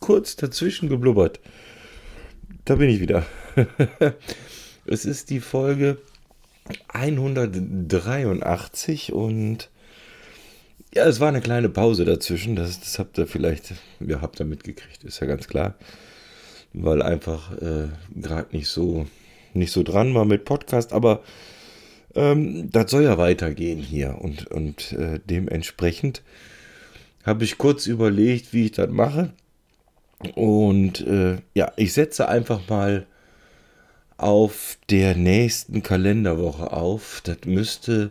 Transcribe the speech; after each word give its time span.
kurz 0.00 0.36
dazwischen 0.36 0.88
geblubbert. 0.88 1.40
Da 2.64 2.76
bin 2.76 2.90
ich 2.90 3.00
wieder. 3.00 3.24
es 4.86 5.04
ist 5.04 5.30
die 5.30 5.40
Folge 5.40 5.98
183 6.88 9.12
und 9.12 9.70
ja, 10.94 11.06
es 11.06 11.20
war 11.20 11.28
eine 11.28 11.40
kleine 11.40 11.68
Pause 11.68 12.04
dazwischen. 12.04 12.56
Das, 12.56 12.80
das 12.80 12.98
habt 12.98 13.18
ihr 13.18 13.26
vielleicht, 13.26 13.74
ihr 14.00 14.20
habt 14.20 14.40
ihr 14.40 14.46
mitgekriegt, 14.46 15.04
ist 15.04 15.20
ja 15.20 15.26
ganz 15.26 15.46
klar. 15.46 15.74
Weil 16.72 17.02
einfach 17.02 17.52
äh, 17.60 17.88
gerade 18.14 18.56
nicht 18.56 18.68
so, 18.68 19.06
nicht 19.54 19.72
so 19.72 19.82
dran 19.82 20.14
war 20.14 20.24
mit 20.24 20.44
Podcast, 20.44 20.92
aber 20.92 21.22
ähm, 22.14 22.70
das 22.70 22.90
soll 22.90 23.04
ja 23.04 23.18
weitergehen 23.18 23.78
hier 23.78 24.18
und, 24.20 24.46
und 24.48 24.92
äh, 24.92 25.20
dementsprechend 25.24 26.22
habe 27.24 27.44
ich 27.44 27.58
kurz 27.58 27.86
überlegt, 27.86 28.52
wie 28.52 28.66
ich 28.66 28.72
das 28.72 28.90
mache. 28.90 29.32
Und 30.34 31.00
äh, 31.06 31.38
ja, 31.54 31.72
ich 31.76 31.94
setze 31.94 32.28
einfach 32.28 32.68
mal 32.68 33.06
auf 34.18 34.76
der 34.90 35.16
nächsten 35.16 35.82
Kalenderwoche 35.82 36.70
auf. 36.72 37.22
Das 37.24 37.38
müsste 37.46 38.10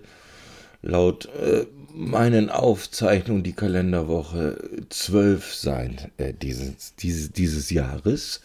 laut 0.81 1.29
äh, 1.35 1.67
meinen 1.93 2.49
Aufzeichnungen 2.49 3.43
die 3.43 3.53
Kalenderwoche 3.53 4.57
12 4.89 5.53
sein, 5.53 6.11
äh, 6.17 6.33
dieses, 6.33 6.95
dieses, 6.95 7.31
dieses 7.31 7.69
Jahres. 7.69 8.41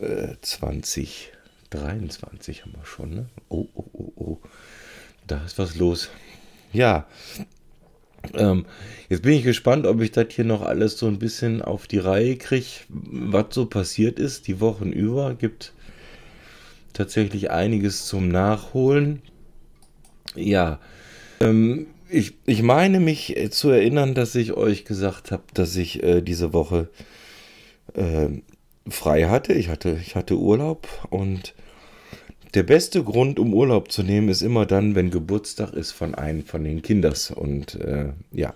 Äh, 0.00 0.36
2023 0.40 2.62
haben 2.62 2.74
wir 2.74 2.86
schon, 2.86 3.10
ne? 3.10 3.26
Oh, 3.48 3.66
oh, 3.74 3.90
oh, 3.92 4.12
oh. 4.14 4.38
Da 5.26 5.44
ist 5.44 5.58
was 5.58 5.74
los. 5.74 6.08
Ja. 6.72 7.08
Ähm, 8.34 8.66
jetzt 9.08 9.22
bin 9.22 9.32
ich 9.32 9.44
gespannt, 9.44 9.86
ob 9.86 10.00
ich 10.00 10.12
das 10.12 10.26
hier 10.30 10.44
noch 10.44 10.62
alles 10.62 10.98
so 10.98 11.06
ein 11.06 11.18
bisschen 11.18 11.62
auf 11.62 11.86
die 11.86 11.98
Reihe 11.98 12.36
kriege, 12.36 12.66
was 12.88 13.46
so 13.50 13.66
passiert 13.66 14.18
ist. 14.18 14.46
Die 14.46 14.60
Wochen 14.60 14.92
über 14.92 15.34
gibt 15.34 15.72
tatsächlich 16.92 17.50
einiges 17.50 18.06
zum 18.06 18.28
Nachholen. 18.28 19.22
Ja, 20.34 20.78
ähm, 21.40 21.86
ich, 22.10 22.34
ich 22.46 22.62
meine 22.62 23.00
mich 23.00 23.36
zu 23.50 23.70
erinnern, 23.70 24.14
dass 24.14 24.34
ich 24.34 24.54
euch 24.54 24.84
gesagt 24.84 25.30
habe, 25.30 25.42
dass 25.54 25.76
ich 25.76 26.02
äh, 26.02 26.22
diese 26.22 26.52
Woche 26.52 26.88
äh, 27.94 28.28
frei 28.88 29.24
hatte. 29.24 29.52
Ich 29.52 29.68
hatte, 29.68 29.98
ich 30.00 30.16
hatte 30.16 30.38
Urlaub 30.38 30.88
und 31.10 31.54
der 32.54 32.62
beste 32.62 33.02
Grund, 33.04 33.38
um 33.38 33.52
Urlaub 33.52 33.92
zu 33.92 34.02
nehmen, 34.02 34.28
ist 34.28 34.42
immer 34.42 34.66
dann, 34.66 34.94
wenn 34.94 35.10
Geburtstag 35.10 35.72
ist 35.72 35.92
von 35.92 36.14
einem 36.14 36.44
von 36.44 36.64
den 36.64 36.82
Kinders. 36.82 37.30
Und 37.30 37.74
äh, 37.76 38.12
ja, 38.32 38.54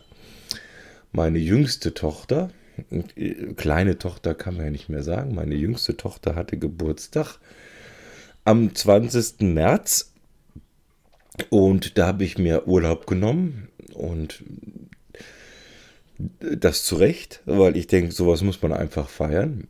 meine 1.12 1.38
jüngste 1.38 1.94
Tochter, 1.94 2.50
äh, 2.90 3.52
kleine 3.54 3.98
Tochter 3.98 4.34
kann 4.34 4.56
man 4.56 4.66
ja 4.66 4.70
nicht 4.70 4.88
mehr 4.88 5.02
sagen, 5.02 5.34
meine 5.34 5.54
jüngste 5.54 5.96
Tochter 5.96 6.34
hatte 6.34 6.58
Geburtstag 6.58 7.38
am 8.44 8.74
20. 8.74 9.40
März 9.40 10.12
und 11.50 11.98
da 11.98 12.06
habe 12.08 12.24
ich 12.24 12.38
mir 12.38 12.66
Urlaub 12.66 13.06
genommen 13.06 13.68
und 13.94 14.42
das 16.40 16.84
zu 16.84 16.96
Recht, 16.96 17.40
weil 17.46 17.76
ich 17.76 17.86
denke, 17.86 18.12
sowas 18.12 18.42
muss 18.42 18.62
man 18.62 18.72
einfach 18.72 19.08
feiern. 19.08 19.66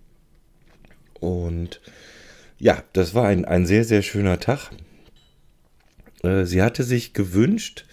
Und 1.20 1.81
ja, 2.62 2.84
das 2.92 3.12
war 3.12 3.27
ein, 3.27 3.44
ein 3.44 3.66
sehr, 3.66 3.84
sehr 3.84 4.02
schöner 4.02 4.38
Tag. 4.38 4.70
Äh, 6.22 6.44
sie 6.44 6.62
hatte 6.62 6.84
sich 6.84 7.12
gewünscht, 7.12 7.86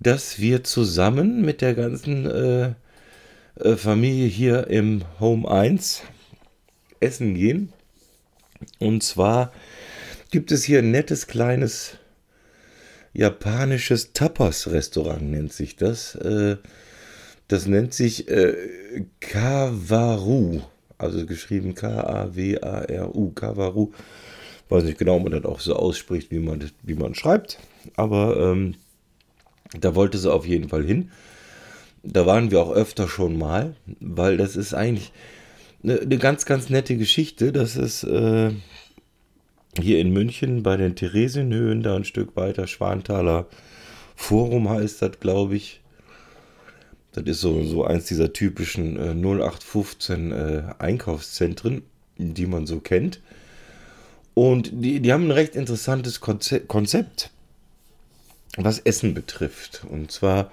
dass 0.00 0.40
wir 0.40 0.64
zusammen 0.64 1.42
mit 1.42 1.60
der 1.60 1.74
ganzen 1.76 2.26
äh, 2.26 2.74
äh 3.60 3.76
Familie 3.76 4.26
hier 4.26 4.66
im 4.66 5.04
Home 5.20 5.48
1 5.48 6.02
essen 6.98 7.34
gehen. 7.34 7.72
Und 8.80 9.04
zwar 9.04 9.52
gibt 10.32 10.50
es 10.50 10.64
hier 10.64 10.80
ein 10.80 10.90
nettes 10.90 11.28
kleines 11.28 11.96
japanisches 13.12 14.12
Tapas-Restaurant 14.14 15.22
nennt 15.22 15.52
sich 15.52 15.76
das. 15.76 16.16
Äh, 16.16 16.56
das 17.46 17.66
nennt 17.66 17.94
sich 17.94 18.28
äh, 18.28 19.06
Kawaru. 19.20 20.62
Also 20.98 21.26
geschrieben 21.26 21.74
K-A-W-A-R-U. 21.74 23.30
Kawaru. 23.32 23.92
Weiß 24.68 24.84
nicht 24.84 24.98
genau, 24.98 25.16
ob 25.16 25.24
man 25.24 25.32
das 25.32 25.44
auch 25.44 25.60
so 25.60 25.76
ausspricht, 25.76 26.30
wie 26.30 26.38
man, 26.38 26.70
wie 26.82 26.94
man 26.94 27.14
schreibt. 27.14 27.58
Aber 27.96 28.36
ähm, 28.36 28.74
da 29.78 29.94
wollte 29.94 30.18
sie 30.18 30.32
auf 30.32 30.46
jeden 30.46 30.68
Fall 30.68 30.84
hin. 30.84 31.10
Da 32.02 32.26
waren 32.26 32.50
wir 32.50 32.60
auch 32.60 32.72
öfter 32.72 33.08
schon 33.08 33.36
mal, 33.38 33.76
weil 34.00 34.36
das 34.36 34.56
ist 34.56 34.74
eigentlich 34.74 35.12
eine, 35.82 36.00
eine 36.00 36.18
ganz, 36.18 36.46
ganz 36.46 36.70
nette 36.70 36.96
Geschichte. 36.96 37.52
Das 37.52 37.76
ist 37.76 38.04
äh, 38.04 38.52
hier 39.80 40.00
in 40.00 40.12
München 40.12 40.62
bei 40.62 40.76
den 40.76 40.96
Theresienhöhen, 40.96 41.82
da 41.82 41.96
ein 41.96 42.04
Stück 42.04 42.36
weiter, 42.36 42.66
Schwanthaler 42.66 43.46
Forum 44.16 44.68
heißt 44.68 45.02
das, 45.02 45.20
glaube 45.20 45.56
ich. 45.56 45.82
Das 47.24 47.36
ist 47.36 47.40
so, 47.40 47.64
so 47.64 47.84
eins 47.84 48.04
dieser 48.04 48.32
typischen 48.32 48.96
äh, 48.96 49.10
0815 49.10 50.32
äh, 50.32 50.62
Einkaufszentren, 50.78 51.82
die 52.18 52.46
man 52.46 52.66
so 52.66 52.80
kennt. 52.80 53.20
Und 54.34 54.70
die, 54.72 55.00
die 55.00 55.12
haben 55.12 55.28
ein 55.28 55.30
recht 55.30 55.56
interessantes 55.56 56.20
Konzept, 56.20 57.30
was 58.58 58.78
Essen 58.80 59.14
betrifft. 59.14 59.86
Und 59.88 60.10
zwar 60.10 60.50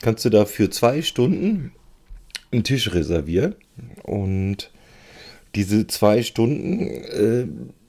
kannst 0.00 0.24
du 0.24 0.30
da 0.30 0.46
für 0.46 0.70
zwei 0.70 1.02
Stunden 1.02 1.72
einen 2.50 2.64
Tisch 2.64 2.94
reservieren. 2.94 3.54
Und 4.02 4.70
diese 5.54 5.86
zwei 5.86 6.22
Stunden, 6.22 6.88
äh, 6.88 7.46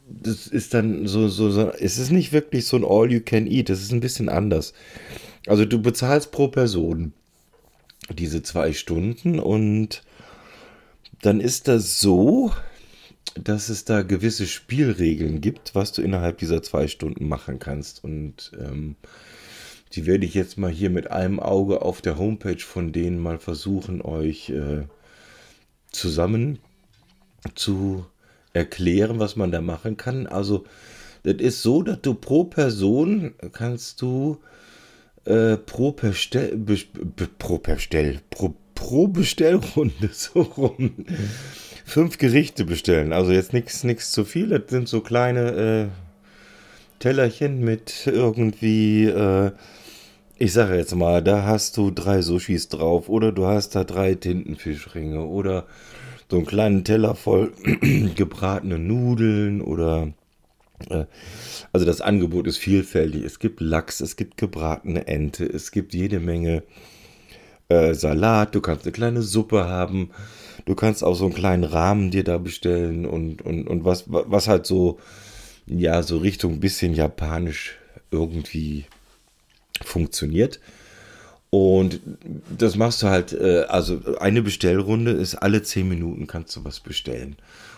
das 0.10 0.48
ist 0.48 0.74
dann 0.74 1.08
so, 1.08 1.30
so, 1.30 1.50
so, 1.50 1.72
es 1.72 1.98
ist 1.98 2.12
nicht 2.12 2.34
wirklich 2.34 2.66
so 2.66 2.78
ein 2.78 2.84
All 2.84 3.12
You 3.12 3.22
Can 3.22 3.48
Eat, 3.48 3.70
das 3.70 3.82
ist 3.82 3.94
ein 3.94 4.02
bisschen 4.02 4.28
anders. 4.28 4.74
Also 5.48 5.64
du 5.66 5.82
bezahlst 5.82 6.32
pro 6.32 6.50
Person 6.50 7.14
diese 8.10 8.44
zwei 8.44 8.74
Stunden 8.74 9.40
und 9.40 10.04
dann 11.22 11.40
ist 11.40 11.68
das 11.68 12.00
so, 12.00 12.52
dass 13.36 13.70
es 13.70 13.86
da 13.86 14.02
gewisse 14.02 14.46
Spielregeln 14.46 15.42
gibt, 15.42 15.74
was 15.76 15.92
du 15.92 16.02
innerhalb 16.02 16.38
dieser 16.38 16.62
zwei 16.62 16.88
Stunden 16.88 17.28
machen 17.28 17.60
kannst. 17.60 18.04
Und 18.04 18.52
ähm, 18.60 18.96
die 19.94 20.06
werde 20.06 20.26
ich 20.26 20.34
jetzt 20.34 20.58
mal 20.58 20.72
hier 20.72 20.90
mit 20.90 21.12
einem 21.12 21.40
Auge 21.40 21.82
auf 21.82 22.02
der 22.02 22.18
Homepage 22.18 22.60
von 22.60 22.92
denen 22.92 23.20
mal 23.20 23.40
versuchen, 23.40 24.02
euch 24.02 24.50
äh, 24.50 24.84
zusammen 25.92 26.60
zu 27.56 28.06
erklären, 28.54 29.20
was 29.20 29.36
man 29.36 29.52
da 29.52 29.62
machen 29.62 29.98
kann. 29.98 30.28
Also, 30.28 30.66
das 31.24 31.36
ist 31.36 31.62
so, 31.62 31.82
dass 31.82 32.02
du 32.02 32.14
pro 32.14 32.44
Person 32.44 33.34
kannst 33.54 34.02
du 34.02 34.40
äh, 35.26 35.58
pro, 35.58 35.92
Bestell, 35.92 36.58
be, 36.58 36.78
be, 36.94 37.28
pro, 37.38 37.58
Bestell, 37.58 38.20
pro, 38.30 38.54
pro 38.76 39.08
Bestellrunde 39.08 40.10
so 40.12 40.42
rum 40.42 40.92
fünf 41.86 42.18
Gerichte 42.18 42.66
bestellen. 42.66 43.14
Also 43.14 43.32
jetzt 43.32 43.54
nichts 43.54 44.12
zu 44.12 44.26
viel. 44.26 44.50
Das 44.50 44.64
sind 44.68 44.88
so 44.88 45.02
kleine 45.02 45.90
äh, 45.92 47.00
Tellerchen 47.00 47.60
mit 47.60 48.08
irgendwie, 48.08 49.06
äh, 49.06 49.52
ich 50.38 50.54
sage 50.54 50.76
jetzt 50.76 50.96
mal, 50.96 51.22
da 51.22 51.44
hast 51.44 51.78
du 51.78 51.92
drei 51.92 52.22
Sushis 52.22 52.70
drauf 52.70 53.10
oder 53.10 53.32
du 53.32 53.46
hast 53.46 53.76
da 53.76 53.84
drei 53.84 54.16
Tintenfischringe 54.16 55.22
oder 55.22 55.66
so 56.30 56.38
einen 56.38 56.46
kleinen 56.46 56.84
Teller 56.84 57.16
voll 57.16 57.52
gebratene 58.16 58.80
Nudeln 58.80 59.62
oder 59.62 60.14
also 61.72 61.86
das 61.86 62.02
Angebot 62.02 62.48
ist 62.48 62.58
vielfältig. 62.58 63.24
Es 63.24 63.40
gibt 63.40 63.62
Lachs, 63.62 64.02
es 64.02 64.16
gibt 64.16 64.38
gebratene 64.38 65.08
Ente, 65.08 65.46
es 65.46 65.72
gibt 65.72 65.94
jede 65.94 66.20
Menge 66.20 66.64
äh, 67.70 67.94
Salat, 67.94 68.56
du 68.56 68.62
kannst 68.62 68.86
eine 68.86 68.92
kleine 68.92 69.22
Suppe 69.22 69.66
haben, 69.66 70.12
du 70.66 70.76
kannst 70.76 71.04
auch 71.04 71.16
so 71.16 71.26
einen 71.26 71.34
kleinen 71.34 71.64
Rahmen 71.64 72.12
dir 72.12 72.24
da 72.24 72.38
bestellen 72.38 73.06
und, 73.06 73.42
und, 73.42 73.68
und 73.68 73.86
was, 73.86 74.06
was 74.08 74.48
halt 74.48 74.66
so, 74.66 75.00
ja, 75.66 76.04
so 76.04 76.18
Richtung 76.18 76.60
bisschen 76.60 76.94
japanisch 76.94 77.78
irgendwie 78.12 78.86
funktioniert. 79.82 80.60
Und 81.50 82.00
das 82.58 82.76
machst 82.76 83.04
du 83.04 83.08
halt, 83.08 83.32
äh, 83.34 83.66
also 83.68 84.18
eine 84.20 84.42
Bestellrunde 84.42 85.12
ist 85.12 85.36
alle 85.36 85.62
10 85.62 85.88
Minuten 85.88 86.26
kannst 86.26 86.56
du 86.56 86.66
was 86.66 86.80
bestellen. 86.80 87.36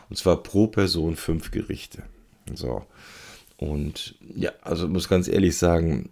Und 0.09 0.15
zwar 0.15 0.43
pro 0.43 0.67
Person 0.67 1.17
fünf 1.17 1.51
Gerichte. 1.51 2.03
So. 2.53 2.85
Und 3.57 4.15
ja, 4.35 4.51
also 4.61 4.87
muss 4.87 5.09
ganz 5.09 5.27
ehrlich 5.27 5.57
sagen, 5.57 6.09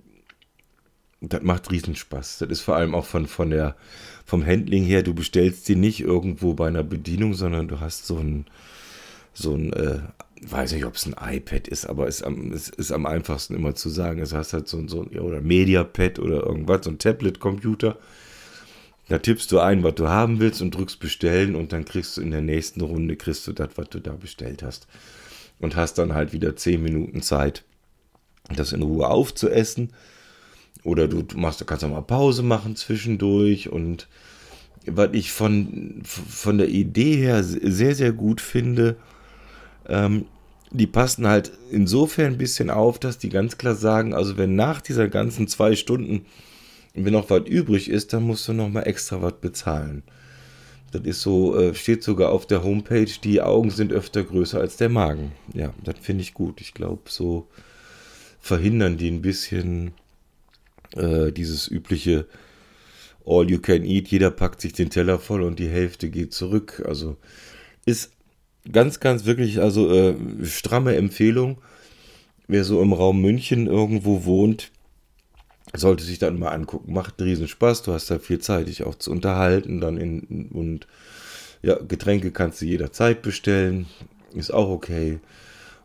das 1.22 1.42
macht 1.42 1.72
Riesenspaß. 1.72 2.40
Das 2.40 2.50
ist 2.50 2.62
vor 2.62 2.76
allem 2.76 2.96
auch 2.96 3.06
von, 3.06 3.28
von 3.28 3.50
der, 3.50 3.76
vom 4.26 4.46
Handling 4.46 4.84
her, 4.84 5.04
du 5.04 5.14
bestellst 5.14 5.68
die 5.68 5.76
nicht 5.76 6.02
irgendwo 6.02 6.54
bei 6.54 6.68
einer 6.68 6.84
Bedienung, 6.84 7.34
sondern 7.34 7.68
du 7.68 7.80
hast 7.80 8.08
so 8.08 8.18
ein, 8.18 8.46
so 9.34 9.56
ein 9.56 9.74
äh, 9.74 10.00
weiß 10.52 10.74
nicht, 10.74 10.86
ob 10.86 10.96
es 10.96 11.06
ein 11.06 11.16
iPad 11.36 11.68
ist, 11.68 11.86
aber 11.86 12.08
es 12.08 12.18
ist, 12.18 12.24
am, 12.24 12.52
es 12.52 12.70
ist 12.70 12.92
am 12.92 13.06
einfachsten 13.06 13.56
immer 13.56 13.76
zu 13.76 13.90
sagen. 13.90 14.22
Es 14.22 14.34
heißt 14.34 14.54
halt 14.54 14.68
so, 14.68 14.86
so 14.88 15.08
ja, 15.12 15.22
oder 15.22 15.42
Mediapad 15.42 16.20
oder 16.20 16.46
irgendwas, 16.46 16.86
so 16.86 16.92
ein 16.92 17.00
Tablet-Computer. 17.00 17.98
Da 19.10 19.20
tippst 19.20 19.52
du 19.52 19.60
ein, 19.60 19.84
was 19.84 19.96
du 19.96 20.08
haben 20.08 20.40
willst 20.40 20.62
und 20.62 20.76
drückst 20.76 21.00
bestellen 21.00 21.56
und 21.56 21.74
dann 21.74 21.86
kriegst 21.86 22.18
du 22.18 22.22
in 22.22 22.32
der 22.32 22.42
nächsten 22.42 22.82
Runde 22.82 23.16
kriegst 23.16 23.46
du 23.48 23.54
das, 23.54 23.70
was 23.76 23.90
du 23.90 24.00
da 24.00 24.14
bestellt 24.14 24.64
hast. 24.64 24.88
Und 25.60 25.76
hast 25.76 25.98
dann 25.98 26.14
halt 26.14 26.34
wieder 26.34 26.56
10 26.56 26.82
Minuten 26.84 27.22
Zeit, 27.22 27.64
das 28.54 28.74
in 28.74 28.82
Ruhe 28.82 29.08
aufzuessen. 29.08 29.94
Oder 30.84 31.08
du 31.08 31.26
machst, 31.36 31.62
du 31.62 31.66
kannst 31.66 31.86
auch 31.86 31.90
mal 31.90 32.02
Pause 32.02 32.44
machen 32.44 32.76
zwischendurch 32.76 33.70
und 33.70 34.08
was 34.86 35.10
ich 35.14 35.32
von, 35.32 36.02
von 36.04 36.58
der 36.58 36.68
Idee 36.68 37.16
her 37.16 37.44
sehr, 37.44 37.96
sehr 37.96 38.12
gut 38.12 38.42
finde, 38.42 38.98
ähm, 39.88 40.26
die 40.72 40.88
passen 40.88 41.28
halt 41.28 41.52
insofern 41.72 42.34
ein 42.34 42.38
bisschen 42.38 42.70
auf, 42.70 43.00
dass 43.00 43.18
die 43.18 43.30
ganz 43.30 43.58
klar 43.58 43.76
sagen, 43.76 44.14
also 44.14 44.38
wenn 44.38 44.56
nach 44.56 44.82
dieser 44.82 45.08
ganzen 45.08 45.48
zwei 45.48 45.76
Stunden, 45.76 46.26
wenn 46.94 47.14
noch 47.14 47.30
was 47.30 47.48
übrig 47.48 47.90
ist, 47.90 48.12
dann 48.12 48.24
musst 48.24 48.48
du 48.48 48.54
noch 48.54 48.70
mal 48.70 48.82
extra 48.82 49.22
was 49.22 49.40
bezahlen. 49.40 50.04
Das 50.94 51.01
ist 51.04 51.22
so, 51.22 51.60
äh, 51.60 51.74
steht 51.74 52.04
sogar 52.04 52.31
auf 52.31 52.45
der 52.45 52.63
Homepage, 52.63 53.10
die 53.24 53.42
Augen 53.42 53.72
sind 53.72 53.92
öfter 53.92 54.24
größer 54.24 54.60
als 54.60 54.78
der 54.78 54.90
Magen. 54.90 55.31
Ja, 55.54 55.74
das 55.84 55.95
finde 56.00 56.22
ich 56.22 56.34
gut. 56.34 56.62
Ich 56.62 56.74
glaube, 56.74 57.04
so 57.10 57.48
verhindern 58.40 58.98
die 58.98 59.10
ein 59.10 59.22
bisschen 59.22 59.94
äh, 60.95 61.31
dieses 61.31 61.68
übliche 61.68 62.28
All 63.25 63.50
you 63.50 63.60
can 63.60 63.86
eat, 63.86 64.10
jeder 64.10 64.31
packt 64.31 64.62
sich 64.62 64.74
den 64.74 64.90
Teller 64.90 65.18
voll 65.18 65.44
und 65.44 65.57
die 65.57 65.69
Hälfte 65.69 66.10
geht 66.10 66.34
zurück. 66.34 66.84
Also 66.86 67.18
ist 67.86 68.12
ganz, 68.72 69.00
ganz 69.00 69.25
wirklich, 69.25 69.62
also 69.62 69.92
äh, 69.92 70.16
stramme 70.44 70.96
Empfehlung. 70.96 71.57
Wer 72.48 72.66
so 72.66 72.81
im 72.81 72.94
Raum 72.94 73.22
München 73.22 73.68
irgendwo 73.68 74.25
wohnt, 74.25 74.72
sollte 75.74 76.04
sich 76.04 76.19
dann 76.19 76.39
mal 76.39 76.50
angucken. 76.50 76.94
Macht 76.94 77.19
einen 77.19 77.30
Riesenspaß, 77.30 77.83
du 77.83 77.94
hast 77.94 78.12
da 78.12 78.19
viel 78.19 78.39
Zeit, 78.39 78.68
dich 78.68 78.83
auch 78.83 78.95
zu 78.95 79.12
unterhalten. 79.12 79.81
Dann 79.81 79.98
in, 79.98 80.50
und 80.51 80.88
ja, 81.62 81.75
Getränke 81.75 82.31
kannst 82.31 82.62
du 82.62 82.65
jederzeit 82.65 83.21
bestellen, 83.21 83.88
ist 84.33 84.54
auch 84.54 84.69
okay. 84.69 85.19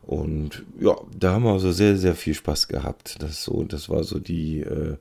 Und 0.02 0.64
ja, 0.80 0.96
da 1.16 1.32
haben 1.32 1.44
wir 1.44 1.52
also 1.52 1.70
sehr, 1.70 1.96
sehr 1.96 2.14
viel 2.14 2.34
Spaß 2.34 2.68
gehabt. 2.68 3.16
Das, 3.20 3.44
so, 3.44 3.62
das 3.62 3.88
war 3.88 4.04
so 4.04 4.18
die 4.18 4.60
äh, 4.60 4.96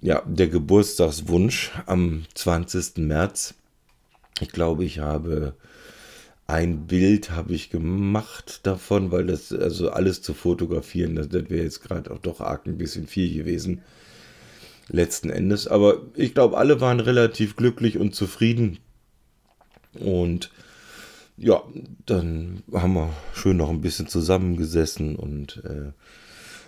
ja, 0.00 0.22
der 0.26 0.48
Geburtstagswunsch 0.48 1.72
am 1.86 2.24
20. 2.34 2.98
März. 2.98 3.54
Ich 4.40 4.50
glaube, 4.50 4.84
ich 4.84 4.98
habe 4.98 5.54
ein 6.46 6.86
Bild 6.86 7.30
habe 7.30 7.54
ich 7.54 7.70
gemacht 7.70 8.60
davon, 8.62 9.10
weil 9.10 9.26
das, 9.26 9.52
also 9.52 9.90
alles 9.90 10.22
zu 10.22 10.32
fotografieren, 10.32 11.16
das, 11.16 11.28
das 11.28 11.50
wäre 11.50 11.64
jetzt 11.64 11.82
gerade 11.82 12.10
auch 12.10 12.18
doch 12.18 12.40
arg 12.40 12.66
ein 12.66 12.78
bisschen 12.78 13.06
viel 13.06 13.34
gewesen. 13.34 13.82
Letzten 14.88 15.30
Endes. 15.30 15.66
Aber 15.66 16.02
ich 16.14 16.34
glaube, 16.34 16.56
alle 16.56 16.80
waren 16.80 17.00
relativ 17.00 17.56
glücklich 17.56 17.98
und 17.98 18.14
zufrieden. 18.14 18.78
Und 19.94 20.50
ja, 21.36 21.62
dann 22.06 22.62
haben 22.72 22.94
wir 22.94 23.10
schön 23.34 23.56
noch 23.56 23.70
ein 23.70 23.80
bisschen 23.80 24.06
zusammengesessen 24.06 25.16
und 25.16 25.62
äh, 25.64 25.92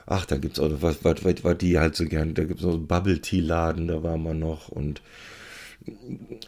ach, 0.06 0.26
da 0.26 0.36
gibt 0.36 0.58
es 0.58 0.62
auch 0.62 0.70
was, 0.82 1.04
was, 1.04 1.24
was, 1.24 1.44
was 1.44 1.58
die 1.58 1.78
halt 1.78 1.96
so 1.96 2.04
gern, 2.04 2.34
da 2.34 2.44
gibt 2.44 2.60
es 2.60 2.66
noch 2.66 2.74
einen 2.74 2.86
Bubble 2.86 3.20
Tea 3.20 3.40
Laden, 3.40 3.88
da 3.88 4.02
waren 4.02 4.22
wir 4.22 4.34
noch 4.34 4.68
und 4.68 5.00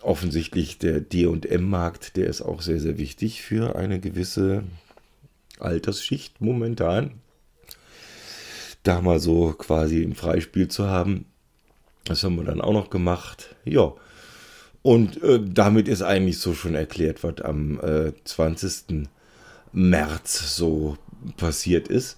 offensichtlich 0.03 0.79
der 0.79 1.01
D&M-Markt, 1.01 2.17
der 2.17 2.27
ist 2.27 2.43
auch 2.43 2.63
sehr, 2.63 2.81
sehr 2.81 2.99
wichtig 2.99 3.43
für 3.43 3.77
eine 3.77 4.01
gewisse 4.01 4.65
Altersschicht 5.59 6.41
momentan. 6.41 7.13
Da 8.83 9.01
mal 9.01 9.21
so 9.21 9.53
quasi 9.53 10.03
im 10.03 10.15
Freispiel 10.15 10.69
zu 10.69 10.89
haben, 10.89 11.27
das 12.05 12.25
haben 12.25 12.37
wir 12.37 12.45
dann 12.45 12.61
auch 12.61 12.73
noch 12.73 12.91
gemacht. 12.91 13.55
Ja, 13.65 13.93
und 14.83 15.23
äh, 15.23 15.41
damit 15.43 15.89
ist 15.89 16.03
eigentlich 16.03 16.39
so 16.39 16.55
schon 16.55 16.75
erklärt, 16.75 17.23
was 17.23 17.43
am 17.43 17.79
äh, 17.81 18.13
20. 18.25 19.09
März 19.73 20.57
so 20.57 20.97
passiert 21.37 21.89
ist. 21.89 22.17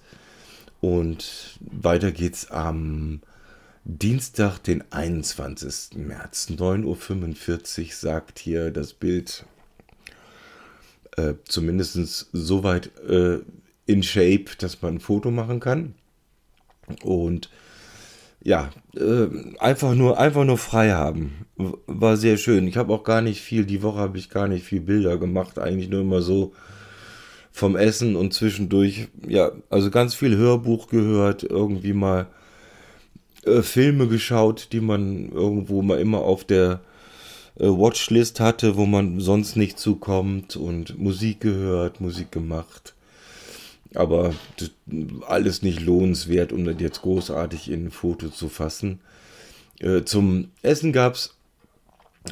Und 0.79 1.59
weiter 1.59 2.11
geht's 2.11 2.51
am 2.51 3.21
Dienstag, 3.85 4.59
den 4.59 4.81
21. 4.91 5.97
März, 5.97 6.47
9.45 6.49 7.81
Uhr, 7.81 7.87
sagt 7.91 8.39
hier 8.39 8.71
das 8.71 8.93
Bild 8.93 9.45
äh, 11.17 11.33
zumindest 11.43 12.29
soweit 12.31 12.97
äh, 13.07 13.39
in 13.85 14.01
Shape, 14.01 14.45
dass 14.57 14.81
man 14.81 14.95
ein 14.95 14.99
Foto 15.01 15.31
machen 15.31 15.59
kann. 15.59 15.95
Und 17.03 17.49
ja, 18.41 18.69
äh, 18.95 19.27
einfach 19.59 19.95
nur, 19.95 20.17
einfach 20.17 20.45
nur 20.45 20.57
frei 20.57 20.91
haben. 20.91 21.45
War 21.85 22.15
sehr 22.15 22.37
schön. 22.37 22.67
Ich 22.67 22.77
habe 22.77 22.93
auch 22.93 23.03
gar 23.03 23.21
nicht 23.21 23.41
viel, 23.41 23.65
die 23.65 23.83
Woche 23.83 23.99
habe 23.99 24.17
ich 24.17 24.29
gar 24.29 24.47
nicht 24.47 24.65
viel 24.65 24.79
Bilder 24.79 25.17
gemacht, 25.17 25.59
eigentlich 25.59 25.89
nur 25.89 26.01
immer 26.01 26.21
so 26.21 26.53
vom 27.51 27.75
Essen 27.75 28.15
und 28.15 28.33
zwischendurch, 28.33 29.09
ja, 29.27 29.51
also 29.69 29.91
ganz 29.91 30.15
viel 30.15 30.37
Hörbuch 30.37 30.87
gehört, 30.87 31.43
irgendwie 31.43 31.93
mal 31.93 32.27
äh, 33.45 33.61
Filme 33.61 34.07
geschaut, 34.07 34.69
die 34.71 34.81
man 34.81 35.31
irgendwo 35.31 35.81
mal 35.81 35.99
immer 35.99 36.19
auf 36.19 36.43
der 36.43 36.81
äh, 37.59 37.65
Watchlist 37.65 38.39
hatte, 38.39 38.77
wo 38.77 38.85
man 38.85 39.19
sonst 39.19 39.55
nicht 39.55 39.79
zukommt 39.79 40.55
und 40.55 40.97
Musik 40.99 41.41
gehört, 41.41 42.01
Musik 42.01 42.31
gemacht. 42.31 42.93
Aber 43.95 44.33
alles 45.27 45.61
nicht 45.61 45.79
lohnenswert, 45.79 46.51
um 46.51 46.65
das 46.65 46.77
jetzt 46.79 47.01
großartig 47.03 47.69
in 47.69 47.85
ein 47.85 47.91
Foto 47.91 48.29
zu 48.29 48.49
fassen. 48.49 49.01
Äh, 49.79 50.03
zum 50.03 50.49
Essen 50.61 50.93
gab 50.93 51.13
es 51.13 51.35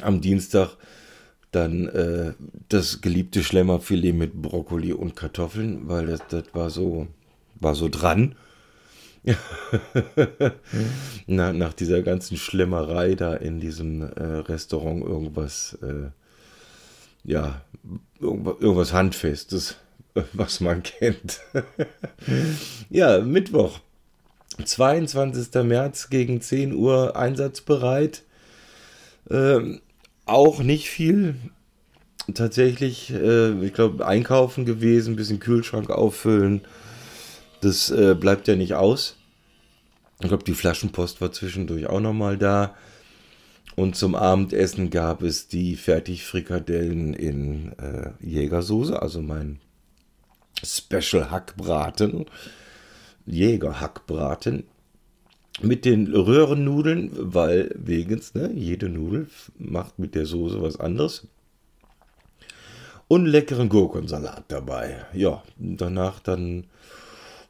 am 0.00 0.20
Dienstag 0.20 0.76
dann 1.52 1.86
äh, 1.88 2.32
das 2.68 3.02
geliebte 3.02 3.44
Schlemmerfilet 3.44 4.14
mit 4.14 4.40
Brokkoli 4.40 4.92
und 4.92 5.14
Kartoffeln, 5.14 5.88
weil 5.88 6.06
das, 6.06 6.20
das 6.30 6.44
war 6.54 6.70
so, 6.70 7.06
war 7.60 7.74
so 7.74 7.88
dran. 7.88 8.34
Na, 11.26 11.52
nach 11.52 11.72
dieser 11.72 12.02
ganzen 12.02 12.36
Schlemmerei 12.36 13.14
da 13.14 13.34
in 13.34 13.60
diesem 13.60 14.02
äh, 14.02 14.22
Restaurant 14.22 15.04
irgendwas, 15.04 15.78
äh, 15.82 16.10
ja, 17.24 17.62
irgendwas, 18.20 18.56
irgendwas 18.60 18.92
Handfestes, 18.92 19.76
was 20.32 20.60
man 20.60 20.82
kennt. 20.82 21.40
ja, 22.90 23.20
Mittwoch, 23.20 23.78
22. 24.64 25.62
März 25.64 26.10
gegen 26.10 26.40
10 26.40 26.74
Uhr 26.74 27.16
einsatzbereit. 27.16 28.22
Ähm, 29.30 29.80
auch 30.26 30.60
nicht 30.60 30.90
viel. 30.90 31.36
Tatsächlich, 32.34 33.12
äh, 33.12 33.52
ich 33.64 33.72
glaube, 33.72 34.06
einkaufen 34.06 34.64
gewesen, 34.64 35.16
bisschen 35.16 35.40
Kühlschrank 35.40 35.90
auffüllen. 35.90 36.62
Das 37.62 37.90
äh, 37.90 38.14
bleibt 38.14 38.48
ja 38.48 38.56
nicht 38.56 38.74
aus. 38.74 39.16
Ich 40.20 40.28
glaube, 40.28 40.44
die 40.44 40.54
Flaschenpost 40.54 41.20
war 41.20 41.32
zwischendurch 41.32 41.86
auch 41.86 42.00
nochmal 42.00 42.36
da. 42.36 42.76
Und 43.74 43.96
zum 43.96 44.14
Abendessen 44.14 44.90
gab 44.90 45.22
es 45.22 45.48
die 45.48 45.76
Fertigfrikadellen 45.76 47.14
in 47.14 47.72
äh, 47.78 48.10
Jägersoße, 48.20 49.00
also 49.00 49.22
mein 49.22 49.58
Special 50.62 51.30
Hackbraten. 51.30 52.26
Jägerhackbraten 53.24 54.64
mit 55.60 55.84
den 55.84 56.12
Röhrennudeln, 56.12 57.10
weil 57.14 57.70
wegens, 57.76 58.34
ne, 58.34 58.50
jede 58.52 58.88
Nudel 58.88 59.28
macht 59.58 59.98
mit 59.98 60.14
der 60.14 60.26
Soße 60.26 60.60
was 60.60 60.80
anderes. 60.80 61.28
Und 63.08 63.26
leckeren 63.26 63.68
Gurkensalat 63.68 64.44
dabei. 64.48 65.04
Ja, 65.12 65.42
danach 65.56 66.20
dann, 66.20 66.64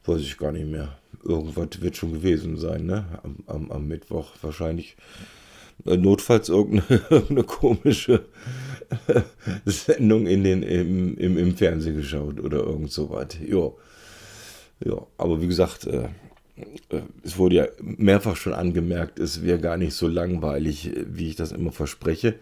weiß 0.05 0.21
ich 0.21 0.37
gar 0.37 0.51
nicht 0.51 0.67
mehr. 0.67 0.97
Irgendwas 1.23 1.81
wird 1.81 1.95
schon 1.95 2.13
gewesen 2.13 2.57
sein, 2.57 2.85
ne? 2.85 3.05
Am, 3.23 3.37
am, 3.47 3.71
am 3.71 3.87
Mittwoch 3.87 4.31
wahrscheinlich. 4.41 4.97
Äh, 5.85 5.97
notfalls 5.97 6.49
irgendeine, 6.49 7.01
irgendeine 7.09 7.43
komische 7.43 8.25
Sendung 9.65 10.27
in 10.27 10.43
den, 10.43 10.63
im, 10.63 11.17
im, 11.17 11.37
im 11.37 11.57
Fernsehen 11.57 11.97
geschaut 11.97 12.39
oder 12.39 12.57
irgend 12.57 12.91
so 12.91 13.09
was. 13.09 13.27
Ja. 13.45 13.71
ja, 14.85 15.05
aber 15.17 15.41
wie 15.41 15.47
gesagt, 15.47 15.87
äh, 15.87 16.09
äh, 16.89 17.01
es 17.23 17.37
wurde 17.37 17.55
ja 17.55 17.67
mehrfach 17.81 18.35
schon 18.35 18.53
angemerkt, 18.53 19.19
es 19.19 19.43
wäre 19.43 19.59
gar 19.59 19.77
nicht 19.77 19.93
so 19.93 20.07
langweilig, 20.07 20.91
wie 21.07 21.29
ich 21.29 21.35
das 21.35 21.51
immer 21.51 21.71
verspreche. 21.71 22.35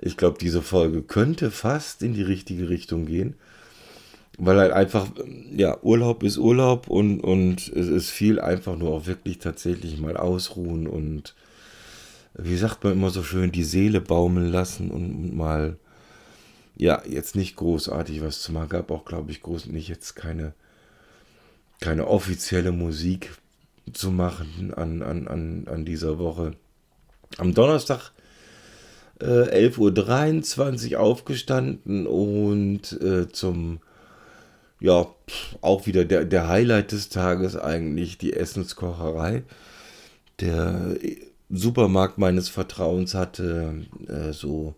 Ich 0.00 0.16
glaube, 0.16 0.38
diese 0.40 0.62
Folge 0.62 1.02
könnte 1.02 1.50
fast 1.50 2.02
in 2.02 2.14
die 2.14 2.22
richtige 2.22 2.68
Richtung 2.68 3.06
gehen, 3.06 3.34
weil 4.40 4.58
halt 4.58 4.72
einfach, 4.72 5.08
ja, 5.54 5.78
Urlaub 5.82 6.22
ist 6.22 6.38
Urlaub 6.38 6.88
und, 6.88 7.20
und 7.20 7.68
es 7.68 7.88
ist 7.88 8.10
viel 8.10 8.40
einfach 8.40 8.76
nur 8.76 8.90
auch 8.92 9.06
wirklich 9.06 9.38
tatsächlich 9.38 9.98
mal 10.00 10.16
ausruhen 10.16 10.86
und, 10.86 11.34
wie 12.34 12.56
sagt 12.56 12.84
man 12.84 12.94
immer 12.94 13.10
so 13.10 13.22
schön, 13.22 13.52
die 13.52 13.64
Seele 13.64 14.00
baumeln 14.00 14.50
lassen 14.50 14.90
und 14.90 15.36
mal, 15.36 15.76
ja, 16.76 17.02
jetzt 17.06 17.36
nicht 17.36 17.56
großartig 17.56 18.22
was 18.22 18.40
zu 18.40 18.52
machen. 18.52 18.70
Gab 18.70 18.90
auch, 18.90 19.04
glaube 19.04 19.30
ich, 19.30 19.42
groß 19.42 19.66
nicht 19.66 19.88
jetzt 19.88 20.14
keine 20.16 20.54
keine 21.80 22.06
offizielle 22.06 22.72
Musik 22.72 23.30
zu 23.92 24.10
machen 24.10 24.72
an, 24.74 25.02
an, 25.02 25.26
an, 25.26 25.66
an 25.66 25.84
dieser 25.84 26.18
Woche. 26.18 26.52
Am 27.38 27.54
Donnerstag 27.54 28.12
äh, 29.20 29.66
11.23 29.68 30.92
Uhr 30.92 31.00
aufgestanden 31.00 32.06
und 32.06 33.00
äh, 33.00 33.28
zum, 33.30 33.80
ja, 34.80 35.06
auch 35.60 35.86
wieder 35.86 36.04
der, 36.04 36.24
der 36.24 36.48
Highlight 36.48 36.92
des 36.92 37.10
Tages 37.10 37.56
eigentlich 37.56 38.18
die 38.18 38.32
Essenskocherei. 38.32 39.42
Der 40.40 40.96
Supermarkt 41.50 42.18
meines 42.18 42.48
Vertrauens 42.48 43.14
hatte 43.14 43.86
äh, 44.08 44.32
so 44.32 44.74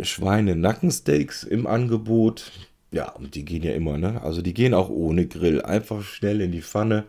Schweine-Nackensteaks 0.00 1.42
im 1.44 1.66
Angebot. 1.66 2.52
Ja, 2.90 3.10
und 3.12 3.34
die 3.34 3.44
gehen 3.44 3.62
ja 3.62 3.72
immer, 3.72 3.98
ne? 3.98 4.22
Also 4.22 4.42
die 4.42 4.54
gehen 4.54 4.74
auch 4.74 4.88
ohne 4.88 5.26
Grill. 5.26 5.62
Einfach 5.62 6.02
schnell 6.02 6.40
in 6.40 6.52
die 6.52 6.62
Pfanne. 6.62 7.04